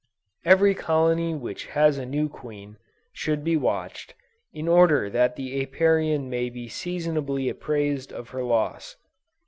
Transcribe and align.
Every 0.43 0.73
colony 0.73 1.35
which 1.35 1.67
has 1.77 1.99
a 1.99 2.07
new 2.07 2.27
queen, 2.27 2.77
should 3.13 3.43
be 3.43 3.55
watched, 3.55 4.15
in 4.51 4.67
order 4.67 5.11
that 5.11 5.35
the 5.35 5.61
Apiarian 5.63 6.27
may 6.27 6.49
be 6.49 6.67
seasonably 6.67 7.47
apprised 7.49 8.11
of 8.11 8.29
her 8.29 8.41
loss. 8.41 8.95